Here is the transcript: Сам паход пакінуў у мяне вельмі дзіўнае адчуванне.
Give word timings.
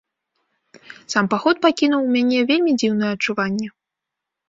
Сам 1.15 1.29
паход 1.35 1.55
пакінуў 1.67 2.01
у 2.09 2.11
мяне 2.19 2.39
вельмі 2.55 2.71
дзіўнае 2.81 3.15
адчуванне. 3.15 3.67